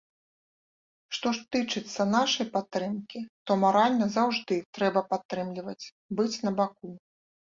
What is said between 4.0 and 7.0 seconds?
заўжды трэба падтрымліваць, быць на баку.